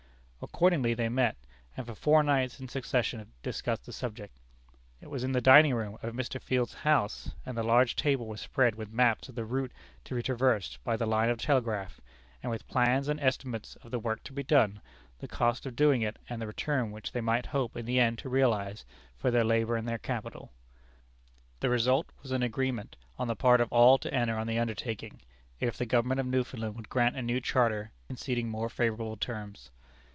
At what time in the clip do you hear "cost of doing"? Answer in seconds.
15.27-16.01